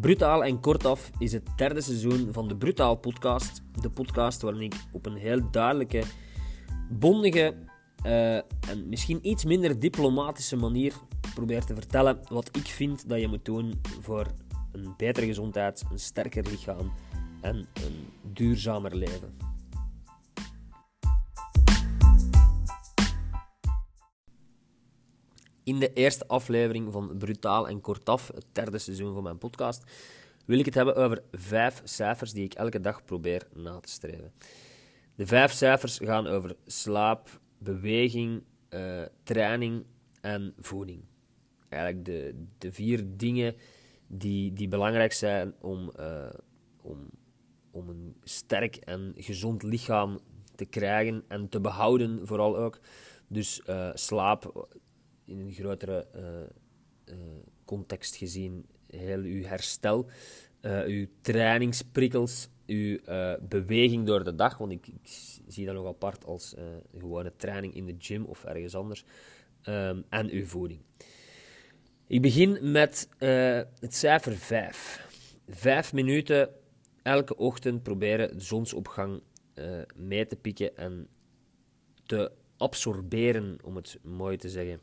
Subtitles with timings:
[0.00, 3.62] Brutaal en kortaf is het derde seizoen van de Brutaal podcast.
[3.80, 6.02] De podcast waarin ik op een heel duidelijke,
[6.90, 7.54] bondige
[8.06, 10.94] uh, en misschien iets minder diplomatische manier
[11.34, 14.26] probeer te vertellen wat ik vind dat je moet doen voor
[14.72, 16.92] een betere gezondheid, een sterker lichaam
[17.40, 19.36] en een duurzamer leven.
[25.68, 29.82] In de eerste aflevering van Brutaal en Kortaf, het derde seizoen van mijn podcast,
[30.44, 34.32] wil ik het hebben over vijf cijfers die ik elke dag probeer na te streven.
[35.14, 39.84] De vijf cijfers gaan over slaap, beweging, uh, training
[40.20, 41.04] en voeding.
[41.68, 43.54] Eigenlijk de, de vier dingen
[44.06, 46.26] die, die belangrijk zijn om, uh,
[46.82, 47.10] om,
[47.70, 50.18] om een sterk en gezond lichaam
[50.54, 52.80] te krijgen en te behouden, vooral ook.
[53.26, 54.68] Dus uh, slaap,
[55.28, 57.14] in een grotere uh,
[57.64, 60.06] context gezien heel uw herstel,
[60.62, 62.98] uh, uw trainingsprikkels, uw
[63.48, 66.54] beweging door de dag, want ik, ik zie dat nog apart als
[66.98, 69.04] gewone training in de gym of ergens anders,
[69.64, 70.80] um, en uw voeding.
[72.06, 73.08] Ik begin met
[73.80, 75.06] het cijfer 5.
[75.48, 76.50] Vijf minuten
[77.02, 79.22] elke ochtend proberen de zonsopgang
[79.94, 81.08] mee te pikken en
[82.06, 84.80] te absorberen, om het mooi te zeggen.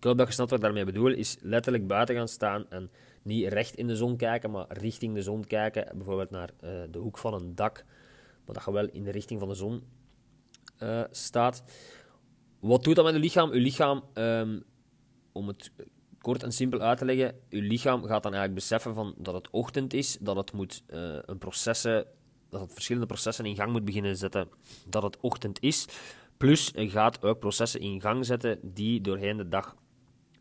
[0.00, 2.90] Hoop dat je wat ik daarmee bedoel, is letterlijk buiten gaan staan en
[3.22, 5.96] niet recht in de zon kijken, maar richting de zon kijken.
[5.96, 7.84] Bijvoorbeeld naar uh, de hoek van een dak,
[8.46, 9.82] maar dat je wel in de richting van de zon
[10.82, 11.64] uh, staat.
[12.60, 13.54] Wat doet dat met je lichaam?
[13.54, 14.62] Je lichaam, um,
[15.32, 15.70] om het
[16.20, 19.50] kort en simpel uit te leggen, je lichaam gaat dan eigenlijk beseffen van dat het
[19.50, 22.06] ochtend is, dat het moet uh, een processen,
[22.50, 24.48] dat het verschillende processen in gang moet beginnen zetten,
[24.88, 25.86] dat het ochtend is.
[26.36, 29.74] Plus, je gaat ook processen in gang zetten die doorheen de dag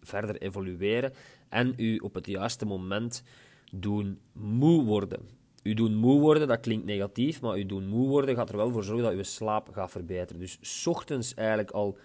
[0.04, 1.14] verder evolueren
[1.50, 3.24] en u op het juiste moment
[3.72, 5.30] doen moe worden.
[5.64, 8.72] U doen moe worden, dat klinkt negatief, maar u doen moe worden gaat er wel
[8.72, 10.42] voor zorgen dat uw slaap gaat verbeteren.
[10.42, 11.98] Dus ochtends eigenlijk al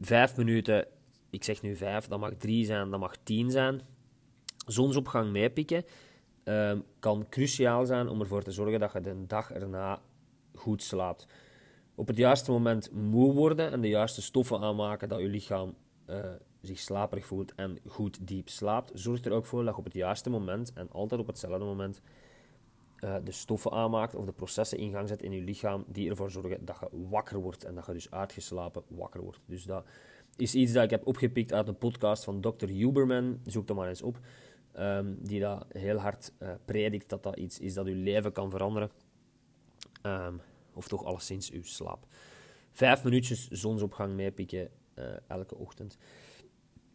[0.00, 0.86] vijf minuten,
[1.30, 3.80] ik zeg nu vijf, dat mag drie zijn, dat mag tien zijn,
[4.66, 5.84] zonsopgang meepikken,
[6.44, 10.00] um, kan cruciaal zijn om ervoor te zorgen dat je de dag erna
[10.54, 11.26] goed slaapt.
[11.94, 15.74] Op het juiste moment moe worden en de juiste stoffen aanmaken dat je lichaam
[16.10, 16.16] uh,
[16.66, 20.30] zich slaperig voelt en goed diep slaapt, zorgt er ook voor dat op het juiste
[20.30, 22.00] moment en altijd op hetzelfde moment
[23.00, 26.30] uh, de stoffen aanmaakt of de processen in gang zet in je lichaam die ervoor
[26.30, 29.40] zorgen dat je wakker wordt en dat je dus uitgeslapen wakker wordt.
[29.46, 29.86] Dus dat
[30.36, 32.66] is iets dat ik heb opgepikt uit een podcast van Dr.
[32.66, 34.18] Huberman, zoek dat maar eens op,
[34.78, 38.50] um, die dat heel hard uh, predikt dat dat iets is dat je leven kan
[38.50, 38.90] veranderen.
[40.02, 40.40] Um,
[40.76, 42.06] of toch alleszins uw slaap.
[42.72, 45.98] Vijf minuutjes zonsopgang meepikken uh, elke ochtend.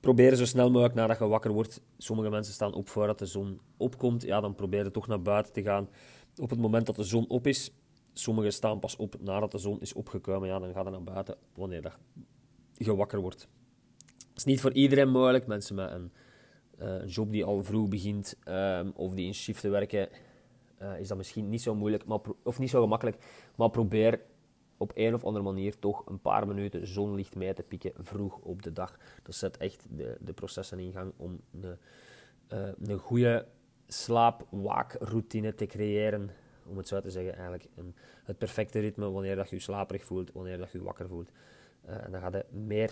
[0.02, 1.82] Probeer zo snel mogelijk nadat je wakker wordt.
[1.98, 4.24] Sommige mensen staan op voordat de zon opkomt.
[4.24, 5.90] Ja, dan probeer je toch naar buiten te gaan
[6.38, 7.72] op het moment dat de zon op is.
[8.14, 10.48] Sommigen staan pas op nadat de zon is opgekomen.
[10.48, 11.98] Ja, dan ga je naar buiten wanneer
[12.74, 13.48] je wakker wordt.
[14.08, 15.48] Het is niet voor iedereen mogelijk.
[15.48, 16.12] Mensen met een,
[16.78, 20.10] een job die al vroeg begint uh, of die in shiften werken,
[20.82, 23.26] uh, is dat misschien niet zo moeilijk maar of niet zo gemakkelijk.
[23.56, 24.22] Maar probeer
[24.82, 28.62] op een of andere manier toch een paar minuten zonlicht mee te pikken vroeg op
[28.62, 28.98] de dag.
[29.24, 31.78] Dat zet echt de, de processen in gang om een,
[32.54, 33.48] uh, een goede
[33.88, 36.30] slaap-waakroutine te creëren.
[36.66, 40.04] Om het zo te zeggen, eigenlijk een, het perfecte ritme wanneer dat je je slaperig
[40.04, 41.32] voelt, wanneer dat je je wakker voelt.
[41.86, 42.92] Uh, en dan ga je meer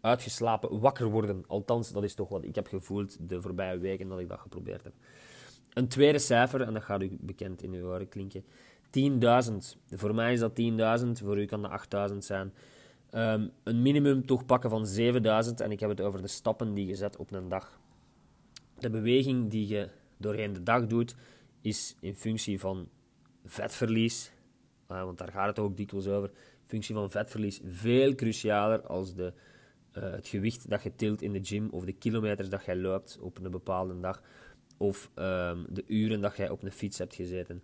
[0.00, 1.44] uitgeslapen wakker worden.
[1.46, 4.84] Althans, dat is toch wat ik heb gevoeld de voorbije weken dat ik dat geprobeerd
[4.84, 4.92] heb.
[5.72, 8.44] Een tweede cijfer, en dat gaat u bekend in uw oren klinken.
[8.90, 9.76] 10.000.
[9.90, 10.60] Voor mij is dat
[11.00, 12.52] 10.000, voor u kan dat 8.000 zijn.
[13.14, 16.86] Um, een minimum toch pakken van 7.000 en ik heb het over de stappen die
[16.86, 17.78] je zet op een dag.
[18.78, 21.14] De beweging die je doorheen de dag doet,
[21.60, 22.88] is in functie van
[23.44, 24.32] vetverlies,
[24.92, 29.14] uh, want daar gaat het ook dikwijls over, in functie van vetverlies veel crucialer als
[29.14, 29.32] de,
[29.98, 33.18] uh, het gewicht dat je tilt in de gym of de kilometers dat jij loopt
[33.20, 34.22] op een bepaalde dag
[34.76, 37.62] of um, de uren dat jij op een fiets hebt gezeten.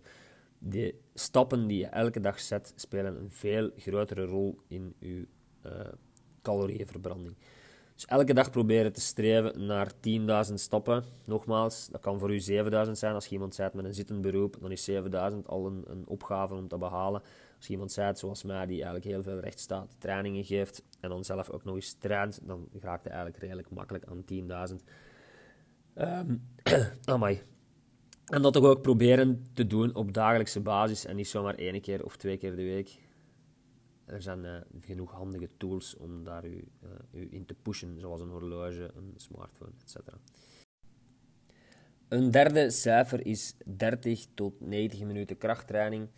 [0.67, 5.27] De stappen die je elke dag zet, spelen een veel grotere rol in je
[5.65, 5.71] uh,
[6.41, 7.35] calorieënverbranding.
[7.93, 9.91] Dus elke dag proberen te streven naar
[10.47, 11.03] 10.000 stappen.
[11.25, 13.13] Nogmaals, dat kan voor u 7.000 zijn.
[13.13, 14.97] Als je iemand zet met een zittend beroep, dan is 7.000
[15.45, 17.21] al een, een, opgave om te behalen.
[17.57, 21.09] Als je iemand zet zoals mij, die eigenlijk heel veel recht staat, trainingen geeft en
[21.09, 24.23] dan zelf ook nog eens traint, dan raakt hij eigenlijk redelijk makkelijk aan
[24.69, 24.75] 10.000.
[25.95, 26.47] Um,
[27.05, 27.41] amai.
[28.25, 32.05] En dat toch ook proberen te doen op dagelijkse basis en niet zomaar één keer
[32.05, 32.99] of twee keer de week.
[34.05, 38.21] Er zijn uh, genoeg handige tools om daar u, uh, u, in te pushen, zoals
[38.21, 39.97] een horloge, een smartphone, etc.
[42.07, 46.09] Een derde cijfer is 30 tot 90 minuten krachttraining.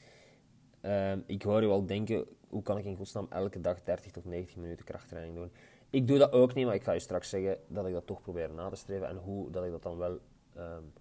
[0.82, 4.26] Ehm, ik hoor je wel denken, hoe kan ik in godsnaam elke dag 30 tot
[4.26, 5.52] 90 minuten krachttraining doen?
[5.90, 8.22] Ik doe dat ook niet, maar ik ga je straks zeggen dat ik dat toch
[8.22, 10.20] probeer na te streven en hoe dat ik dat dan wel
[10.58, 10.94] um,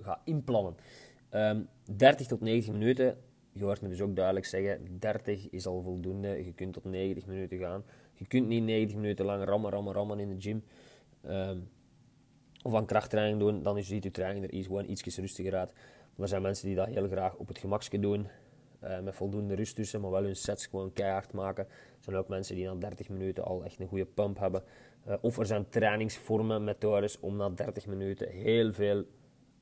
[0.00, 0.76] ga inplannen.
[1.30, 3.18] 30 ehm, tot 90 minuten,
[3.52, 7.26] je hoort me dus ook duidelijk zeggen, 30 is al voldoende, je kunt tot 90
[7.26, 7.84] minuten gaan.
[8.14, 10.64] Je kunt niet 90 minuten lang rammen, rammen, rammen in de gym.
[12.62, 15.72] of aan krachttraining doen, dan ziet je training er iets, gewoon iets rustiger uit.
[15.72, 18.26] Maar er zijn mensen die dat heel graag op het gemakje doen.
[18.84, 21.64] Uh, met voldoende rust tussen, maar wel hun sets gewoon keihard maken.
[21.64, 24.62] Er zijn ook mensen die na 30 minuten al echt een goede pump hebben.
[25.08, 29.04] Uh, of er zijn trainingsvormen, methodes om na 30 minuten heel veel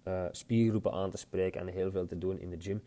[0.05, 2.82] uh, spiergroepen aan te spreken en heel veel te doen in de gym.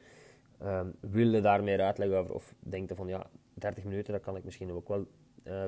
[0.64, 4.22] Um, wil je daar meer uitleg over of denk je van ja, 30 minuten, dat
[4.22, 5.08] kan ik misschien ook wel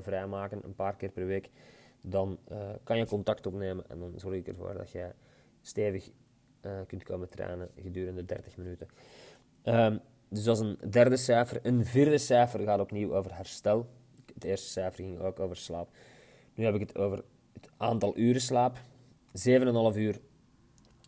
[0.01, 1.49] vrijmaken, een paar keer per week.
[2.01, 2.39] Dan
[2.83, 5.13] kan je contact opnemen en dan zorg ik ervoor dat jij
[5.61, 6.11] stevig
[6.87, 8.87] kunt komen trainen gedurende 30 minuten.
[9.63, 11.59] Um, dus dat is een derde cijfer.
[11.63, 13.87] Een vierde cijfer gaat opnieuw over herstel.
[14.33, 15.89] Het eerste cijfer ging ook over slaap.
[16.55, 18.77] Nu heb ik het over het aantal uren slaap.
[19.47, 20.19] 7,5 uur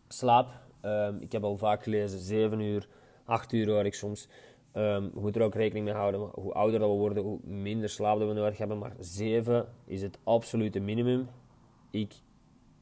[0.08, 0.48] slaap.
[0.82, 2.88] Um, ik heb al vaak gelezen 7 uur,
[3.24, 4.28] 8 uur hoor ik soms.
[4.74, 6.20] Um, je moet er ook rekening mee houden.
[6.20, 8.78] Hoe ouder we worden, hoe minder slaap dat we nodig hebben.
[8.78, 11.28] Maar 7 is het absolute minimum.
[11.90, 12.14] Ik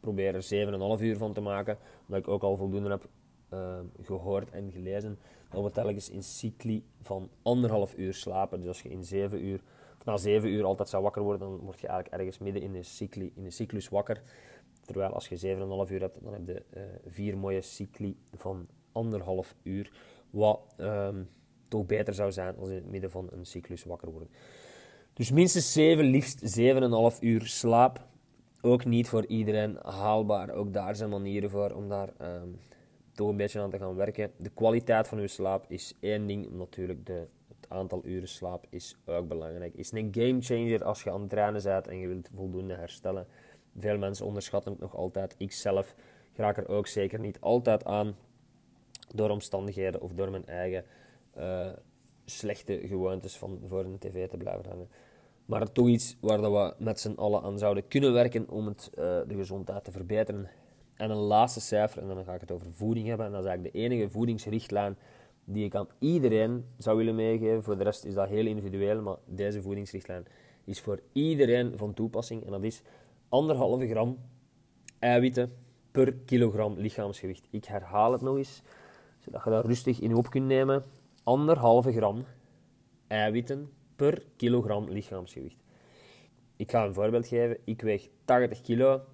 [0.01, 1.79] probeer er 7,5 uur van te maken.
[2.07, 3.09] Omdat ik ook al voldoende heb
[3.53, 5.19] uh, gehoord en gelezen
[5.51, 8.59] dat we telkens in cycli van anderhalf uur slapen.
[8.59, 9.61] Dus als je in 7 uur,
[9.99, 12.73] of na 7 uur altijd zou wakker worden, dan word je eigenlijk ergens midden in
[13.43, 14.23] de cyclus wakker.
[14.87, 15.57] Terwijl als je
[15.87, 19.93] 7,5 uur hebt, dan heb je uh, vier mooie cycli van anderhalf uur.
[20.31, 21.29] Wat um,
[21.69, 24.31] toch beter zou zijn als je in het midden van een cyclus wakker wordt.
[25.13, 26.59] Dus minstens 7, liefst
[27.15, 28.05] 7,5 uur slaap.
[28.61, 30.51] Ook niet voor iedereen haalbaar.
[30.51, 32.59] Ook daar zijn manieren voor om daar um,
[33.13, 34.31] toch een beetje aan te gaan werken.
[34.37, 36.51] De kwaliteit van uw slaap is één ding.
[36.51, 39.75] Natuurlijk, de, het aantal uren slaap is ook belangrijk.
[39.75, 43.27] Is een game changer als je aan het trainen bent en je wilt voldoende herstellen.
[43.79, 45.35] Veel mensen onderschatten het nog altijd.
[45.39, 45.95] Ik zelf
[46.35, 48.17] raak er ook zeker niet altijd aan.
[49.15, 50.85] Door omstandigheden of door mijn eigen
[51.39, 51.69] uh,
[52.25, 54.89] slechte gewoontes van voor een tv te blijven hangen.
[55.47, 59.05] Maar toch iets waar we met z'n allen aan zouden kunnen werken om het, uh,
[59.05, 60.49] de gezondheid te verbeteren.
[60.97, 63.27] En een laatste cijfer, en dan ga ik het over voeding hebben.
[63.27, 64.97] En dat is eigenlijk de enige voedingsrichtlijn
[65.45, 67.63] die ik aan iedereen zou willen meegeven.
[67.63, 70.27] Voor de rest is dat heel individueel, maar deze voedingsrichtlijn
[70.65, 72.45] is voor iedereen van toepassing.
[72.45, 72.83] En dat is
[73.37, 74.19] anderhalve gram
[74.99, 75.53] eiwitten
[75.91, 77.47] per kilogram lichaamsgewicht.
[77.51, 78.63] Ik herhaal het nog eens,
[79.19, 80.85] zodat je dat rustig in op kunt nemen.
[81.25, 82.25] Anderhalve gram
[83.07, 85.65] eiwitten per kilogram lichaamsgewicht.
[86.57, 87.59] Ik ga een voorbeeld geven.
[87.65, 89.05] Ik weeg 80 kilo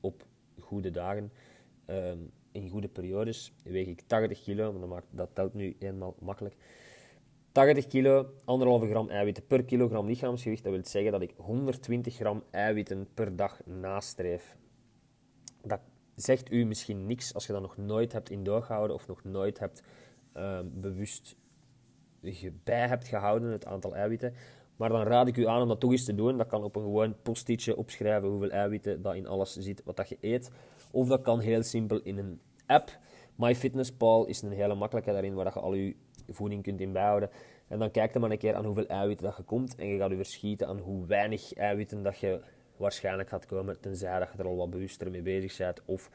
[0.00, 0.26] op
[0.58, 1.32] goede dagen,
[1.84, 2.18] ehm,
[2.52, 6.54] in goede periodes, weeg ik 80 kilo, maar dat, maakt, dat telt nu eenmaal makkelijk.
[7.52, 10.62] 80 kilo, 1,5 gram eiwitten per kilogram lichaamsgewicht.
[10.62, 14.56] Dat wil zeggen dat ik 120 gram eiwitten per dag nastreef.
[15.62, 15.80] Dat
[16.14, 19.58] zegt u misschien niks als je dat nog nooit hebt in doorgehouden of nog nooit
[19.58, 19.82] hebt
[20.32, 21.36] ehm, bewust
[22.64, 24.34] bij hebt gehouden, het aantal eiwitten.
[24.76, 26.36] Maar dan raad ik u aan om dat toch eens te doen.
[26.36, 30.08] Dat kan op een gewoon post opschrijven hoeveel eiwitten dat in alles zit wat dat
[30.08, 30.50] je eet.
[30.90, 32.98] Of dat kan heel simpel in een app.
[33.36, 35.96] MyFitnessPal is een hele makkelijke daarin waar je al je
[36.28, 37.30] voeding kunt in bijhouden.
[37.72, 39.74] En dan kijk je maar een keer aan hoeveel eiwitten dat je komt.
[39.74, 42.40] En je gaat je verschieten aan hoe weinig eiwitten dat je
[42.76, 43.80] waarschijnlijk gaat komen.
[43.80, 45.82] Tenzij dat je er al wat bewuster mee bezig bent.
[45.84, 46.10] Of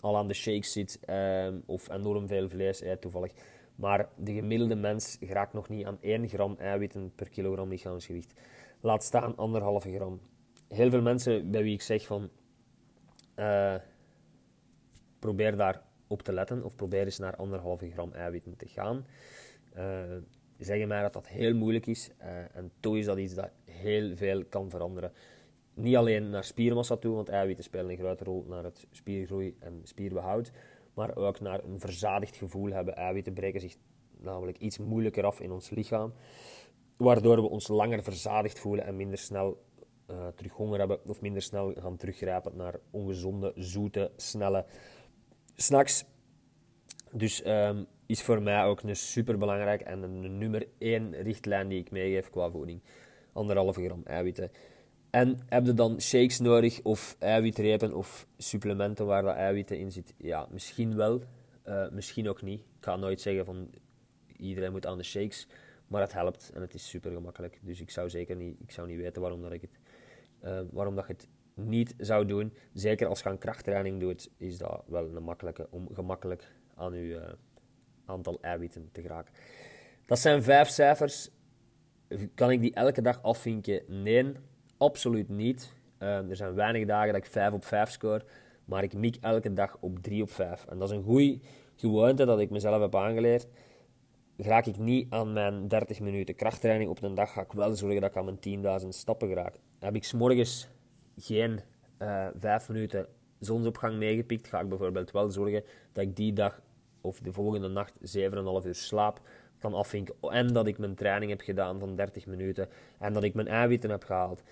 [0.00, 0.98] al aan de shakes zit.
[1.04, 3.32] Ehm, of enorm veel vlees eet toevallig.
[3.74, 8.32] Maar de gemiddelde mens raakt nog niet aan 1 gram eiwitten per kilogram lichaamsgewicht.
[8.80, 10.20] Laat staan anderhalve gram.
[10.68, 12.30] Heel veel mensen bij wie ik zeg van...
[13.36, 13.74] Uh,
[15.18, 19.06] probeer daar op te letten of probeer eens naar anderhalve gram eiwitten te gaan.
[19.76, 20.16] Uh,
[20.64, 24.16] zeggen mij dat dat heel moeilijk is uh, en toch is dat iets dat heel
[24.16, 25.12] veel kan veranderen.
[25.74, 29.80] Niet alleen naar spiermassa toe, want eiwitten spelen een grote rol naar het spiergroei en
[29.82, 30.52] spierbehoud,
[30.94, 32.96] maar ook naar een verzadigd gevoel hebben.
[32.96, 33.76] Eiwitten breken zich
[34.18, 36.12] namelijk iets moeilijker af in ons lichaam,
[36.96, 39.62] waardoor we ons langer verzadigd voelen en minder snel
[40.10, 44.64] uh, terug honger hebben of minder snel gaan teruggrijpen naar ongezonde, zoete, snelle
[45.54, 46.04] snacks.
[47.12, 51.78] Dus um, is voor mij ook een super belangrijk en een nummer één richtlijn die
[51.78, 52.80] ik meegeef qua voeding.
[53.32, 54.50] Anderhalve gram eiwitten.
[55.10, 60.14] En heb je dan shakes nodig of eiwitrepen of supplementen waar dat eiwitten in zit?
[60.16, 61.22] Ja, misschien wel,
[61.68, 62.60] uh, misschien ook niet.
[62.60, 63.70] Ik ga nooit zeggen van
[64.36, 65.48] iedereen moet aan de shakes,
[65.86, 67.58] maar het helpt en het is super gemakkelijk.
[67.62, 69.78] Dus ik zou zeker niet, ik zou niet weten waarom, dat ik het,
[70.44, 72.52] uh, waarom dat je het niet zou doen.
[72.72, 77.14] Zeker als je aan krachttraining doet, is dat wel een makkelijke om gemakkelijk aan je
[77.14, 77.32] uh,
[78.10, 79.32] aantal eiwitten te geraken.
[80.06, 81.30] Dat zijn vijf cijfers.
[82.34, 83.82] Kan ik die elke dag afvinken?
[83.86, 84.32] Nee,
[84.76, 85.72] absoluut niet.
[85.98, 88.24] Uh, er zijn weinig dagen dat ik 5 op 5 score,
[88.64, 90.66] maar ik mik elke dag op 3 op 5.
[90.66, 91.38] En dat is een goede
[91.76, 93.46] gewoonte dat ik mezelf heb aangeleerd.
[94.36, 98.00] Raak ik niet aan mijn 30 minuten krachttraining op een dag, ga ik wel zorgen
[98.00, 99.54] dat ik aan mijn 10.000 stappen raak.
[99.78, 100.68] Heb ik s'morgens
[101.16, 101.60] geen
[101.98, 103.06] uh, eh, 5 minuten
[103.38, 106.60] zonsopgang meegepikt, ga ik bijvoorbeeld wel zorgen dat ik die dag
[107.00, 109.20] of de volgende nacht 7,5 uur slaap
[109.58, 110.14] kan afvinken.
[110.20, 113.90] En dat ik mijn training heb gedaan van 30 minuten en dat ik mijn eiwitten
[113.90, 114.42] heb gehaald.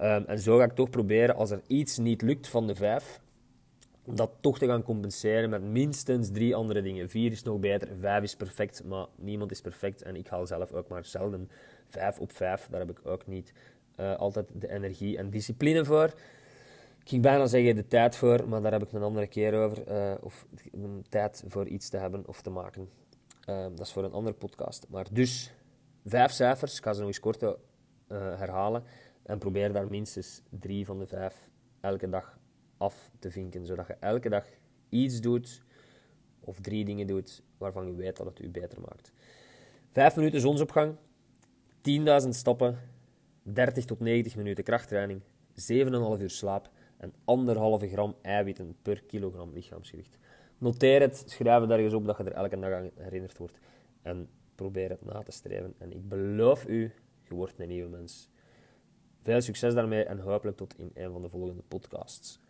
[0.00, 3.20] Um, en zo ga ik toch proberen, als er iets niet lukt van de 5,
[4.04, 7.08] dat toch te gaan compenseren met minstens drie andere dingen.
[7.08, 10.02] Vier is nog beter, vijf is perfect, maar niemand is perfect.
[10.02, 11.50] En ik haal zelf ook maar zelden
[11.86, 12.66] vijf op vijf.
[12.70, 13.52] Daar heb ik ook niet
[14.00, 16.12] uh, altijd de energie en discipline voor.
[17.10, 19.88] Ging bijna zeggen de tijd voor, maar daar heb ik een andere keer over.
[19.88, 22.88] Uh, of de tijd voor iets te hebben of te maken.
[23.48, 24.86] Uh, dat is voor een andere podcast.
[24.88, 25.52] Maar dus,
[26.04, 26.76] vijf cijfers.
[26.76, 27.50] Ik ga ze nog eens kort uh,
[28.08, 28.84] herhalen.
[29.22, 31.50] En probeer daar minstens drie van de vijf
[31.80, 32.38] elke dag
[32.76, 33.66] af te vinken.
[33.66, 34.46] Zodat je elke dag
[34.88, 35.62] iets doet,
[36.40, 39.12] of drie dingen doet, waarvan je weet dat het u beter maakt.
[39.90, 40.94] Vijf minuten zonsopgang,
[42.22, 42.78] 10.000 stappen,
[43.42, 45.20] 30 tot 90 minuten krachttraining,
[45.54, 50.18] 7,5 uur slaap en anderhalve gram eiwitten per kilogram lichaamsgewicht.
[50.58, 53.58] Noteer het, schrijf het ergens op dat je er elke dag aan herinnerd wordt.
[54.02, 55.74] En probeer het na te streven.
[55.78, 56.92] En ik beloof u,
[57.22, 58.28] je wordt een nieuwe mens.
[59.22, 62.40] Veel succes daarmee en hopelijk tot in een van de volgende podcasts.